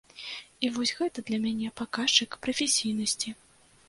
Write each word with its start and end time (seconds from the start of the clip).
І 0.67 0.69
вось 0.77 0.93
гэта 1.01 1.23
для 1.27 1.39
мяне 1.43 1.69
паказчык 1.81 2.37
прафесійнасці. 2.47 3.35